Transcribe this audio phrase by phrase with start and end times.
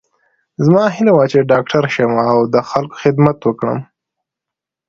[0.65, 3.79] زما هیله وه چې ډاکټره شم او د خلکو خدمت وکړم